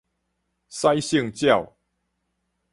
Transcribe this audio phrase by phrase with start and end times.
[0.67, 1.73] 使性鳥